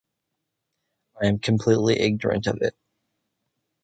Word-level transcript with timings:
I 1.21 1.27
am 1.27 1.37
completely 1.37 1.99
ignorant 1.99 2.47
of 2.47 2.57
it. 2.63 2.75